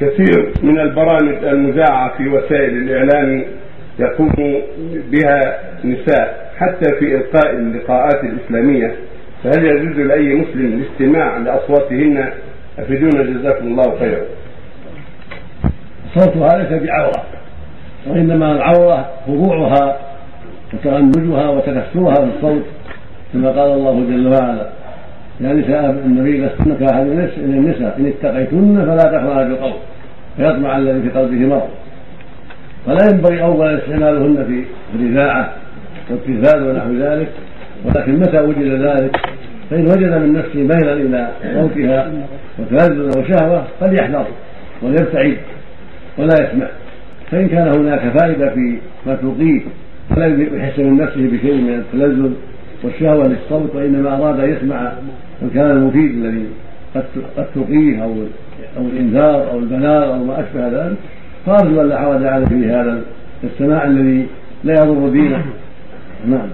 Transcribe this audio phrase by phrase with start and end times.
[0.00, 3.44] كثير من البرامج المذاعة في وسائل الإعلام
[3.98, 4.32] يقوم
[5.12, 8.94] بها نساء حتى في إلقاء اللقاءات الإسلامية.
[9.44, 12.32] فهل يجوز لأي مسلم الاستماع لأصواتهن؟
[12.78, 14.22] أفيدونا جزاكم الله خيرا.
[16.14, 17.24] صوتها ليس بعورة
[18.06, 19.98] وإنما العورة خضوعها
[20.74, 22.64] وتغنجها وتكسرها في الصوت
[23.32, 24.79] كما قال الله جل وعلا.
[25.40, 27.06] يا نساء النبي لستن كأحد
[27.38, 29.72] النساء إن اتقيتن فلا تخضعن بالقول.
[30.36, 31.68] فيطمع الذي في قلبه مرض.
[32.86, 34.64] فلا ينبغي أولا استعمالهن في
[34.94, 35.52] الإذاعة
[36.10, 37.28] والتلفاز ونحو ذلك.
[37.84, 39.16] ولكن متى وجد ذلك؟
[39.70, 42.12] فإن وجد من نفسه ميلا إلى صوتها
[42.58, 44.26] وتلذذ وشهوة فليحذر
[44.82, 45.36] وليبتعد
[46.18, 46.66] ولا يسمع.
[47.30, 49.60] فإن كان هناك فائدة في ما تلقيه
[50.10, 52.30] فلا يحس من نفسه بشيء من التلذذ
[52.84, 54.92] والشهوة للصوت وإنما أراد أن يسمع
[55.42, 56.46] الكلام المفيد الذي
[56.94, 57.04] قد
[57.54, 58.14] تلقيه أو
[58.76, 60.96] أو الإنذار أو البلاغ أو ما أشبه ذلك
[61.46, 63.02] فأرجو أن لا حرج عليه في هذا
[63.44, 64.26] السماع الذي
[64.64, 65.44] لا يضر دينه
[66.26, 66.48] نعم.